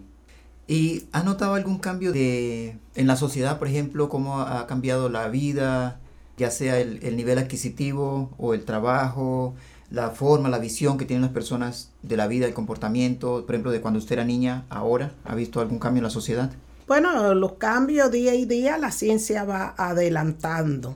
¿Y 0.67 1.05
ha 1.13 1.23
notado 1.23 1.55
algún 1.55 1.79
cambio 1.79 2.13
de, 2.13 2.77
en 2.95 3.07
la 3.07 3.17
sociedad, 3.17 3.59
por 3.59 3.67
ejemplo, 3.67 4.11
cómo 4.11 4.43
ha 4.43 4.67
cambiado 4.67 5.09
la 5.09 5.29
vida, 5.29 6.01
ya 6.37 6.51
sea 6.51 6.79
el, 6.79 7.03
el 7.03 7.17
nivel 7.17 7.39
adquisitivo 7.39 8.31
o 8.37 8.53
el 8.53 8.67
trabajo? 8.67 9.55
la 9.91 10.11
forma, 10.11 10.51
la 10.51 10.59
visión 10.59 10.99
que 10.99 11.07
tienen 11.07 11.23
las 11.23 11.33
personas 11.33 11.93
de 12.03 12.19
la 12.19 12.27
vida, 12.27 12.45
el 12.45 12.53
comportamiento, 12.53 13.47
por 13.47 13.55
ejemplo, 13.55 13.71
de 13.71 13.81
cuando 13.81 13.99
usted 13.99 14.17
era 14.17 14.25
niña, 14.27 14.67
ahora, 14.69 15.13
¿ha 15.25 15.35
visto 15.35 15.63
algún 15.63 15.79
cambio 15.79 16.01
en 16.01 16.05
la 16.05 16.11
sociedad? 16.11 16.53
Bueno, 16.87 17.33
los 17.33 17.55
cambios 17.55 18.11
día 18.11 18.35
y 18.35 18.45
día 18.45 18.77
la 18.77 18.93
ciencia 18.93 19.45
va 19.45 19.75
adelantando. 19.79 20.95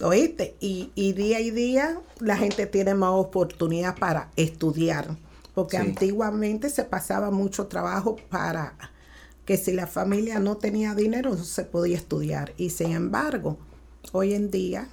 ¿Oíste? 0.00 0.56
Y, 0.58 0.90
y 0.94 1.12
día 1.12 1.38
y 1.40 1.50
día 1.50 2.00
la 2.18 2.38
gente 2.38 2.64
tiene 2.64 2.94
más 2.94 3.10
oportunidad 3.10 3.94
para 3.98 4.30
estudiar. 4.36 5.18
Porque 5.54 5.76
antiguamente 5.76 6.68
se 6.68 6.84
pasaba 6.84 7.30
mucho 7.30 7.66
trabajo 7.68 8.16
para 8.28 8.74
que 9.44 9.56
si 9.56 9.72
la 9.72 9.86
familia 9.86 10.40
no 10.40 10.56
tenía 10.56 10.94
dinero 10.94 11.30
no 11.30 11.44
se 11.44 11.64
podía 11.64 11.96
estudiar. 11.96 12.54
Y 12.56 12.70
sin 12.70 12.92
embargo, 12.92 13.58
hoy 14.12 14.34
en 14.34 14.50
día 14.50 14.88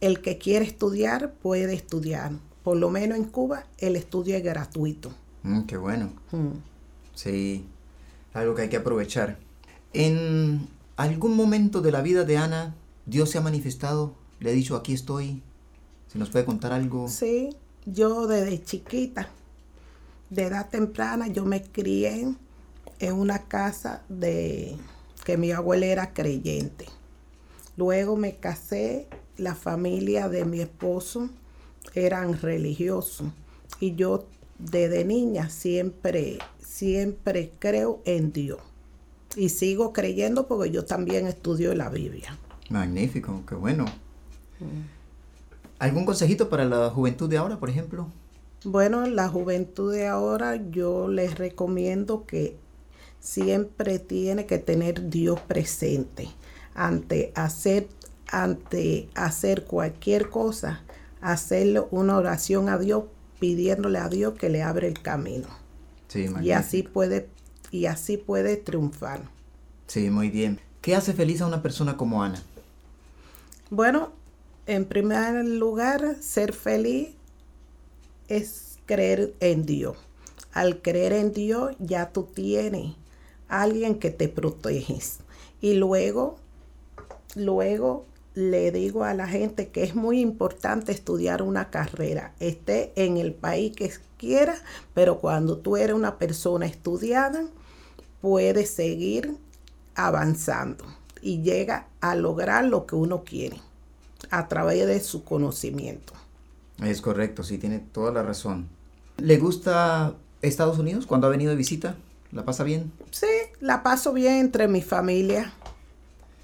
el 0.00 0.22
que 0.22 0.38
quiere 0.38 0.64
estudiar 0.64 1.32
puede 1.34 1.74
estudiar 1.74 2.32
por 2.66 2.76
lo 2.76 2.90
menos 2.90 3.16
en 3.16 3.26
Cuba, 3.26 3.64
el 3.78 3.94
estudio 3.94 4.36
es 4.36 4.42
gratuito. 4.42 5.12
Mm, 5.44 5.66
qué 5.66 5.76
bueno. 5.76 6.10
Mm. 6.32 6.58
Sí, 7.14 7.64
algo 8.34 8.56
que 8.56 8.62
hay 8.62 8.68
que 8.68 8.78
aprovechar. 8.78 9.38
En 9.92 10.66
algún 10.96 11.36
momento 11.36 11.80
de 11.80 11.92
la 11.92 12.02
vida 12.02 12.24
de 12.24 12.38
Ana, 12.38 12.74
Dios 13.04 13.30
se 13.30 13.38
ha 13.38 13.40
manifestado, 13.40 14.16
le 14.40 14.50
ha 14.50 14.52
dicho, 14.52 14.74
aquí 14.74 14.94
estoy. 14.94 15.44
¿Se 16.08 16.18
nos 16.18 16.30
puede 16.30 16.44
contar 16.44 16.72
algo? 16.72 17.06
Sí, 17.08 17.50
yo 17.84 18.26
desde 18.26 18.60
chiquita, 18.60 19.28
de 20.30 20.44
edad 20.44 20.68
temprana, 20.68 21.28
yo 21.28 21.44
me 21.44 21.62
crié 21.62 22.34
en 22.98 23.14
una 23.14 23.44
casa 23.44 24.02
de 24.08 24.76
que 25.24 25.36
mi 25.36 25.52
abuela 25.52 25.86
era 25.86 26.12
creyente. 26.12 26.86
Luego 27.76 28.16
me 28.16 28.36
casé, 28.36 29.08
la 29.36 29.54
familia 29.54 30.28
de 30.28 30.44
mi 30.44 30.60
esposo 30.60 31.28
eran 31.94 32.40
religiosos. 32.40 33.28
Y 33.80 33.94
yo 33.94 34.26
desde 34.58 35.04
niña 35.04 35.50
siempre, 35.50 36.38
siempre 36.58 37.52
creo 37.58 38.00
en 38.04 38.32
Dios. 38.32 38.60
Y 39.36 39.50
sigo 39.50 39.92
creyendo 39.92 40.46
porque 40.46 40.70
yo 40.70 40.84
también 40.84 41.26
estudio 41.26 41.74
la 41.74 41.90
Biblia. 41.90 42.38
Magnífico, 42.70 43.42
qué 43.46 43.54
bueno. 43.54 43.84
¿Algún 45.78 46.06
consejito 46.06 46.48
para 46.48 46.64
la 46.64 46.88
juventud 46.88 47.28
de 47.28 47.36
ahora, 47.36 47.58
por 47.58 47.68
ejemplo? 47.68 48.08
Bueno, 48.64 49.06
la 49.06 49.28
juventud 49.28 49.92
de 49.92 50.06
ahora 50.06 50.56
yo 50.70 51.08
les 51.08 51.38
recomiendo 51.38 52.26
que 52.26 52.56
siempre 53.20 53.98
tiene 53.98 54.46
que 54.46 54.58
tener 54.58 55.08
Dios 55.10 55.40
presente 55.40 56.28
ante 56.74 57.32
hacer 57.34 57.88
ante 58.28 59.08
hacer 59.14 59.64
cualquier 59.64 60.30
cosa 60.30 60.82
hacerle 61.20 61.82
una 61.90 62.16
oración 62.16 62.68
a 62.68 62.78
Dios 62.78 63.04
pidiéndole 63.40 63.98
a 63.98 64.08
Dios 64.08 64.34
que 64.34 64.48
le 64.48 64.62
abre 64.62 64.88
el 64.88 65.00
camino. 65.00 65.48
Sí, 66.08 66.28
y 66.40 66.50
así 66.52 66.82
puede 66.82 67.28
y 67.70 67.86
así 67.86 68.16
puede 68.16 68.56
triunfar. 68.56 69.22
Sí, 69.86 70.10
muy 70.10 70.30
bien. 70.30 70.60
¿Qué 70.80 70.94
hace 70.94 71.12
feliz 71.12 71.40
a 71.40 71.46
una 71.46 71.62
persona 71.62 71.96
como 71.96 72.22
Ana? 72.22 72.40
Bueno, 73.70 74.12
en 74.66 74.84
primer 74.84 75.44
lugar, 75.44 76.16
ser 76.20 76.52
feliz 76.52 77.08
es 78.28 78.78
creer 78.86 79.34
en 79.40 79.66
Dios. 79.66 79.96
Al 80.52 80.80
creer 80.80 81.12
en 81.12 81.32
Dios 81.32 81.76
ya 81.78 82.12
tú 82.12 82.24
tienes 82.24 82.94
alguien 83.48 83.98
que 83.98 84.10
te 84.10 84.28
proteges. 84.28 85.18
Y 85.60 85.74
luego, 85.74 86.36
luego 87.34 88.06
le 88.34 88.70
digo 88.70 89.04
a 89.04 89.14
la 89.14 89.26
gente 89.26 89.68
que 89.68 89.82
es 89.82 89.94
muy 89.94 90.20
importante 90.20 90.92
estudiar 90.92 91.42
una 91.42 91.70
carrera, 91.70 92.34
esté 92.38 92.92
en 92.96 93.16
el 93.16 93.32
país 93.32 93.74
que 93.74 93.90
quiera, 94.18 94.56
pero 94.92 95.20
cuando 95.20 95.58
tú 95.58 95.76
eres 95.76 95.96
una 95.96 96.18
persona 96.18 96.66
estudiada, 96.66 97.44
puedes 98.20 98.70
seguir 98.70 99.36
avanzando 99.94 100.84
y 101.22 101.42
llega 101.42 101.88
a 102.00 102.14
lograr 102.14 102.64
lo 102.64 102.86
que 102.86 102.94
uno 102.94 103.24
quiere 103.24 103.58
a 104.30 104.48
través 104.48 104.86
de 104.86 105.00
su 105.00 105.24
conocimiento. 105.24 106.12
Es 106.82 107.00
correcto, 107.00 107.42
sí, 107.42 107.58
tiene 107.58 107.78
toda 107.78 108.12
la 108.12 108.22
razón. 108.22 108.68
¿Le 109.18 109.38
gusta 109.38 110.14
Estados 110.42 110.78
Unidos 110.78 111.06
cuando 111.06 111.26
ha 111.26 111.30
venido 111.30 111.50
de 111.50 111.56
visita? 111.56 111.96
¿La 112.32 112.44
pasa 112.44 112.64
bien? 112.64 112.92
Sí, 113.10 113.26
la 113.60 113.82
paso 113.82 114.12
bien 114.12 114.34
entre 114.34 114.68
mi 114.68 114.82
familia. 114.82 115.52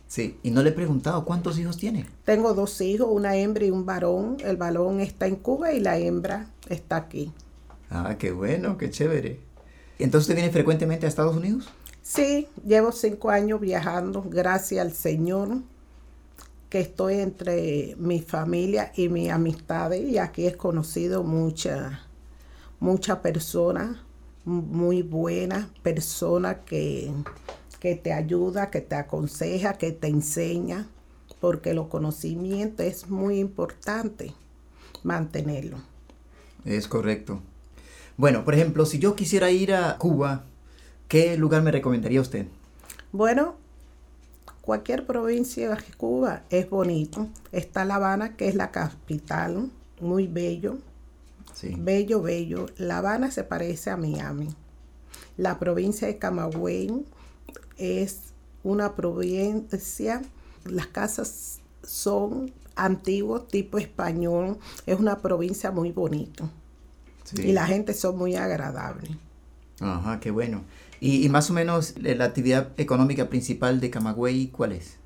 Sí, 0.08 0.38
y 0.42 0.50
no 0.50 0.62
le 0.62 0.70
he 0.70 0.72
preguntado 0.72 1.24
cuántos 1.24 1.58
hijos 1.58 1.78
tiene. 1.78 2.06
Tengo 2.24 2.54
dos 2.54 2.80
hijos, 2.80 3.08
una 3.10 3.36
hembra 3.36 3.64
y 3.64 3.70
un 3.70 3.86
varón. 3.86 4.36
El 4.44 4.56
varón 4.56 5.00
está 5.00 5.26
en 5.26 5.36
Cuba 5.36 5.72
y 5.72 5.80
la 5.80 5.98
hembra 5.98 6.48
está 6.68 6.96
aquí. 6.96 7.32
Ah, 7.90 8.16
qué 8.18 8.32
bueno, 8.32 8.76
qué 8.78 8.90
chévere. 8.90 9.40
¿Entonces 9.98 10.24
usted 10.24 10.34
viene 10.34 10.50
frecuentemente 10.50 11.06
a 11.06 11.08
Estados 11.08 11.36
Unidos? 11.36 11.68
Sí, 12.02 12.48
llevo 12.66 12.90
cinco 12.92 13.30
años 13.30 13.60
viajando, 13.60 14.24
gracias 14.28 14.84
al 14.84 14.92
Señor, 14.92 15.58
que 16.72 16.80
estoy 16.80 17.16
entre 17.16 17.94
mi 17.98 18.22
familia 18.22 18.92
y 18.96 19.10
mis 19.10 19.28
amistades 19.28 20.08
y 20.08 20.16
aquí 20.16 20.46
he 20.46 20.56
conocido 20.56 21.22
muchas 21.22 21.98
mucha 22.80 23.20
personas 23.20 23.98
muy 24.46 25.02
buenas, 25.02 25.66
personas 25.82 26.60
que 26.64 27.12
que 27.78 27.94
te 27.94 28.14
ayuda, 28.14 28.70
que 28.70 28.80
te 28.80 28.94
aconseja, 28.94 29.74
que 29.74 29.92
te 29.92 30.06
enseña, 30.06 30.88
porque 31.42 31.74
los 31.74 31.88
conocimientos 31.88 32.86
es 32.86 33.10
muy 33.10 33.38
importante 33.38 34.32
mantenerlo. 35.02 35.76
Es 36.64 36.88
correcto. 36.88 37.40
Bueno, 38.16 38.46
por 38.46 38.54
ejemplo, 38.54 38.86
si 38.86 38.98
yo 38.98 39.14
quisiera 39.14 39.50
ir 39.50 39.74
a 39.74 39.98
Cuba, 39.98 40.44
¿qué 41.06 41.36
lugar 41.36 41.60
me 41.60 41.70
recomendaría 41.70 42.22
usted? 42.22 42.46
Bueno, 43.12 43.56
cualquier 44.62 45.04
provincia 45.06 45.70
de 45.70 45.76
Cuba 45.96 46.44
es 46.48 46.70
bonito. 46.70 47.28
Está 47.50 47.84
La 47.84 47.96
Habana, 47.96 48.36
que 48.36 48.48
es 48.48 48.54
la 48.54 48.70
capital, 48.70 49.70
muy 50.00 50.26
bello. 50.26 50.78
Sí. 51.52 51.76
Bello, 51.78 52.22
bello. 52.22 52.66
La 52.78 52.98
Habana 52.98 53.30
se 53.30 53.44
parece 53.44 53.90
a 53.90 53.98
Miami. 53.98 54.48
La 55.36 55.58
provincia 55.58 56.08
de 56.08 56.16
Camagüey 56.16 57.04
es 57.76 58.32
una 58.62 58.94
provincia, 58.94 60.22
las 60.64 60.86
casas 60.86 61.60
son 61.82 62.52
antiguos, 62.76 63.48
tipo 63.48 63.78
español, 63.78 64.58
es 64.86 64.98
una 64.98 65.18
provincia 65.18 65.70
muy 65.70 65.92
bonita. 65.92 66.48
Y 67.34 67.52
la 67.52 67.66
gente 67.66 67.94
son 67.94 68.18
muy 68.18 68.36
agradable. 68.36 69.16
Ajá, 69.80 70.20
qué 70.20 70.30
bueno. 70.30 70.62
Y, 71.04 71.28
más 71.30 71.50
o 71.50 71.52
menos 71.52 71.94
eh, 72.04 72.14
la 72.14 72.26
actividad 72.26 72.68
económica 72.76 73.28
principal 73.28 73.80
de 73.80 73.90
Camagüey, 73.90 74.52
¿cuál 74.52 74.70
es? 74.70 74.98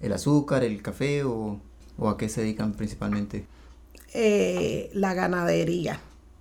¿El 0.00 0.12
azúcar, 0.12 0.64
el 0.64 0.82
café 0.82 1.22
o, 1.22 1.60
a 2.04 2.16
qué 2.16 2.28
se 2.28 2.40
dedican 2.40 2.72
principalmente? 2.72 3.46
Eh, 4.14 4.90
la 4.94 5.14
ganadería, 5.14 6.00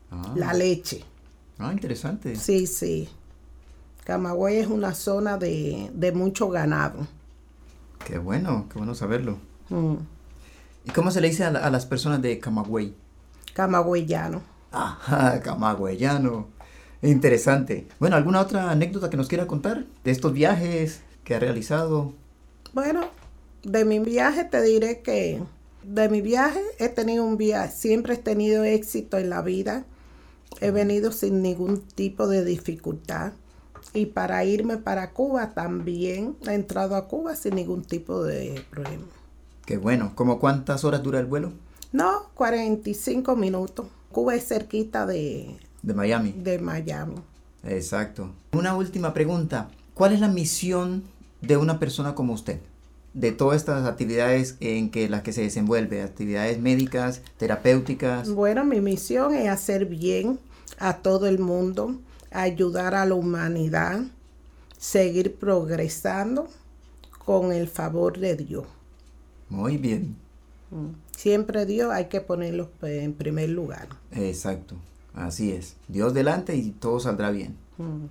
ah. 0.10 0.34
la 0.36 0.52
leche. 0.54 1.04
Ah, 1.60 1.72
interesante. 1.72 2.36
Sí, 2.38 2.66
sí. 2.66 3.08
Camagüey 4.04 4.58
es 4.58 4.68
una 4.68 4.96
zona 4.96 5.38
de, 5.38 6.12
mucho 6.16 6.50
ganado. 6.50 7.06
Qué 8.04 8.18
bueno, 8.18 8.66
qué 8.68 8.80
bueno 8.80 8.96
saberlo. 8.96 9.38
Mm. 9.70 9.98
¿Y 10.86 10.90
cómo 10.90 11.12
se 11.12 11.22
le 11.22 11.30
dice 11.30 11.44
a, 11.44 11.70
las 11.70 11.86
personas 11.86 12.20
de 12.24 12.40
Camagüey? 12.40 12.96
Camagüeyano. 13.54 14.42
Ajá, 14.72 15.40
camagüeyano. 15.42 16.48
Interesante. 17.02 17.88
Bueno, 18.00 18.16
¿alguna 18.16 18.42
otra 18.42 18.72
anécdota 18.72 19.10
que 19.10 19.18
nos 19.18 19.28
quiera 19.28 19.48
contar 19.48 19.86
de 20.04 20.12
estos 20.12 20.34
viajes 20.34 21.02
que 21.24 21.36
ha 21.36 21.40
realizado? 21.40 22.14
Bueno, 22.74 23.02
de 23.64 23.86
mi 23.86 24.00
viaje 24.00 24.44
te 24.44 24.62
diré 24.62 25.02
que 25.02 25.42
de 25.84 26.10
mi 26.10 26.22
viaje 26.22 26.62
he 26.80 26.90
tenido 26.90 27.24
un 27.24 27.38
viaje, 27.38 27.72
siempre 27.72 28.16
he 28.16 28.18
tenido 28.18 28.64
éxito 28.64 29.18
en 29.18 29.30
la 29.30 29.42
vida. 29.42 29.86
He 30.60 30.72
venido 30.72 31.12
sin 31.12 31.42
ningún 31.42 31.82
tipo 31.82 32.28
de 32.28 32.44
dificultad. 32.44 33.34
Y 33.94 34.08
para 34.08 34.44
irme 34.44 34.78
para 34.78 35.12
Cuba 35.12 35.54
también 35.54 36.36
he 36.48 36.54
entrado 36.54 36.96
a 36.96 37.08
Cuba 37.08 37.36
sin 37.36 37.56
ningún 37.56 37.84
tipo 37.84 38.24
de 38.24 38.64
problema. 38.70 39.06
Qué 39.66 39.78
bueno. 39.78 40.14
¿Cómo 40.16 40.40
cuántas 40.40 40.84
horas 40.84 41.04
dura 41.04 41.20
el 41.20 41.26
vuelo? 41.26 41.54
No, 41.92 42.30
45 42.34 43.36
minutos. 43.36 43.88
Cuba 44.12 44.36
es 44.36 44.48
cerquita 44.48 45.06
de, 45.06 45.58
De 45.88 45.94
Miami. 45.94 46.34
de 46.34 46.60
Miami. 46.60 47.16
Exacto. 47.64 48.30
Una 48.52 48.76
última 48.76 49.14
pregunta. 49.14 49.70
¿Cuál 49.94 50.12
es 50.12 50.20
la 50.20 50.28
misión 50.28 51.04
de 51.40 51.56
una 51.56 51.80
persona 51.80 52.14
como 52.14 52.34
usted? 52.34 52.60
De 53.14 53.32
todas 53.32 53.56
estas 53.56 53.86
actividades 53.86 54.58
en 54.60 54.92
que 54.92 55.08
las 55.08 55.22
que 55.22 55.32
se 55.32 55.44
desenvuelve, 55.44 56.02
actividades 56.02 56.60
médicas, 56.60 57.22
terapéuticas. 57.38 58.30
Bueno, 58.30 58.66
mi 58.66 58.82
misión 58.82 59.34
es 59.34 59.48
hacer 59.48 59.86
bien 59.86 60.40
a 60.78 60.98
todo 60.98 61.26
el 61.26 61.40
mundo, 61.40 61.96
ayudar 62.32 62.94
a 62.94 63.06
la 63.06 63.16
humanidad, 63.16 64.02
seguir 64.78 65.36
progresando 65.36 66.50
con 67.24 67.54
el 67.54 67.70
favor 67.70 68.20
de 68.20 68.36
Dios. 68.36 68.66
Muy 69.48 69.78
bien. 69.78 70.18
Siempre 71.16 71.66
Dios 71.66 71.94
hay 71.94 72.08
que 72.08 72.20
ponerlo 72.20 72.70
en 72.82 73.14
primer 73.14 73.50
lugar. 73.50 73.88
Exacto. 74.12 74.76
Así 75.18 75.52
es. 75.52 75.76
Dios 75.88 76.14
delante 76.14 76.56
y 76.56 76.72
todo 76.72 77.00
saldrá 77.00 77.32
bien. 77.32 77.58
Mm. 77.78 78.06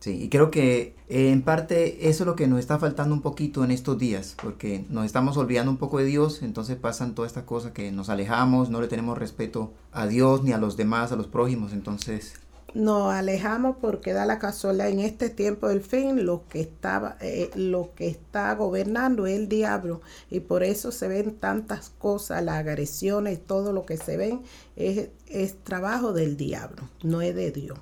Sí, 0.00 0.20
y 0.20 0.28
creo 0.28 0.50
que 0.50 0.96
eh, 1.08 1.30
en 1.30 1.42
parte 1.42 2.08
eso 2.08 2.24
es 2.24 2.26
lo 2.26 2.34
que 2.34 2.48
nos 2.48 2.58
está 2.58 2.76
faltando 2.80 3.14
un 3.14 3.22
poquito 3.22 3.62
en 3.62 3.70
estos 3.70 3.96
días, 3.98 4.34
porque 4.42 4.84
nos 4.88 5.06
estamos 5.06 5.36
olvidando 5.36 5.70
un 5.70 5.76
poco 5.76 5.98
de 5.98 6.04
Dios, 6.06 6.42
entonces 6.42 6.76
pasan 6.76 7.14
todas 7.14 7.30
estas 7.30 7.44
cosas 7.44 7.70
que 7.70 7.92
nos 7.92 8.08
alejamos, 8.08 8.68
no 8.68 8.80
le 8.80 8.88
tenemos 8.88 9.16
respeto 9.16 9.72
a 9.92 10.08
Dios 10.08 10.42
ni 10.42 10.50
a 10.50 10.58
los 10.58 10.76
demás, 10.76 11.12
a 11.12 11.16
los 11.16 11.28
prójimos, 11.28 11.72
entonces 11.72 12.34
Nos 12.74 13.12
alejamos 13.12 13.76
porque 13.80 14.12
da 14.14 14.24
la 14.24 14.38
casualidad 14.38 14.88
en 14.88 15.00
este 15.00 15.28
tiempo 15.28 15.68
del 15.68 15.82
fin 15.82 16.24
lo 16.24 16.44
que 16.48 16.60
estaba 16.62 17.16
eh, 17.20 17.50
lo 17.54 17.90
que 17.94 18.08
está 18.08 18.54
gobernando 18.54 19.26
es 19.26 19.36
el 19.38 19.48
diablo 19.48 20.00
y 20.30 20.40
por 20.40 20.62
eso 20.62 20.90
se 20.90 21.06
ven 21.08 21.34
tantas 21.34 21.90
cosas, 21.90 22.42
las 22.42 22.56
agresiones, 22.56 23.40
todo 23.46 23.72
lo 23.72 23.84
que 23.84 23.98
se 23.98 24.16
ven 24.16 24.40
es, 24.76 25.08
es 25.26 25.62
trabajo 25.64 26.12
del 26.14 26.36
diablo, 26.38 26.82
no 27.02 27.20
es 27.20 27.34
de 27.34 27.50
Dios. 27.52 27.78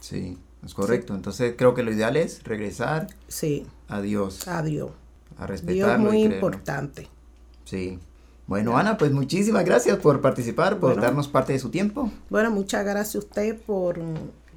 sí, 0.00 0.36
es 0.64 0.74
correcto. 0.74 1.14
Entonces 1.14 1.54
creo 1.56 1.72
que 1.74 1.82
lo 1.82 1.90
ideal 1.90 2.16
es 2.18 2.42
regresar 2.44 3.06
Sí, 3.28 3.66
a 3.88 4.02
Dios, 4.02 4.46
a 4.48 4.62
Dios. 4.62 4.90
a 5.38 5.46
Dios 5.46 5.48
respetarlo. 5.48 6.10
muy 6.10 6.18
y 6.18 6.26
creerlo. 6.26 6.34
importante. 6.36 7.08
Sí. 7.64 7.98
Bueno, 8.50 8.76
Ana, 8.76 8.98
pues 8.98 9.12
muchísimas 9.12 9.64
gracias 9.64 9.96
por 9.98 10.20
participar, 10.20 10.80
por 10.80 10.90
Bueno. 10.90 11.02
darnos 11.02 11.28
parte 11.28 11.52
de 11.52 11.60
su 11.60 11.68
tiempo. 11.70 12.10
Bueno, 12.30 12.50
muchas 12.50 12.84
gracias 12.84 13.14
a 13.14 13.18
usted 13.20 13.56
por, 13.64 13.96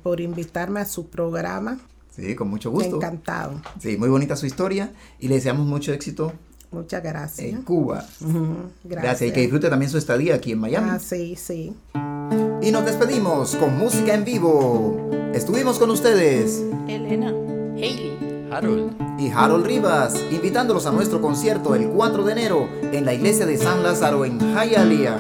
por 0.02 0.20
invitarme 0.20 0.80
a 0.80 0.86
su 0.86 1.10
programa. 1.10 1.78
Sí, 2.10 2.34
con 2.34 2.48
mucho 2.50 2.72
gusto. 2.72 2.96
Encantado. 2.96 3.62
Sí, 3.80 3.96
muy 3.98 4.10
bonita 4.10 4.36
su 4.36 4.48
historia 4.48 4.92
y 5.20 5.28
le 5.28 5.36
deseamos 5.36 5.68
mucho 5.68 5.94
éxito 5.94 6.34
Muchas 6.72 7.04
gracias. 7.04 7.48
en 7.48 7.62
Cuba. 7.62 8.04
Ujú, 8.20 8.56
Gracias. 8.84 9.30
y 9.30 9.32
que 9.32 9.42
disfrute 9.42 9.70
también 9.70 9.92
su 9.92 10.00
estadía 10.00 10.34
aquí 10.34 10.54
en 10.54 10.60
Miami. 10.60 10.90
Ah, 10.92 10.98
sí, 10.98 11.36
sí. 11.36 11.76
Y 12.64 12.72
nos 12.72 12.86
despedimos 12.86 13.56
con 13.58 13.78
música 13.78 14.16
en 14.16 14.26
vivo. 14.26 15.08
Estuvimos 15.36 15.78
con 15.78 15.92
ustedes 15.92 16.64
Elena. 16.88 17.30
Hailey. 17.76 18.48
Harold. 18.52 19.03
Y 19.24 19.32
Harold 19.32 19.66
Rivas, 19.66 20.20
invitándolos 20.32 20.86
a 20.86 20.92
nuestro 20.92 21.22
concierto 21.22 21.76
el 21.76 21.88
4 21.90 22.24
de 22.24 22.32
enero 22.32 22.70
en 22.92 23.06
la 23.06 23.14
iglesia 23.14 23.46
de 23.46 23.58
San 23.58 23.82
Lázaro 23.82 24.26
en 24.26 24.40
Hialeah. 24.40 25.18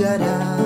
judge. 0.00 0.59